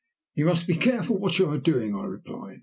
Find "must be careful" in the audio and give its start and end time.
0.45-1.19